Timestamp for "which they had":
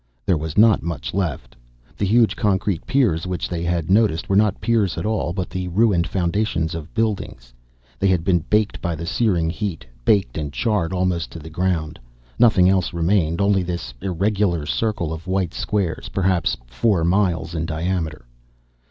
3.27-3.91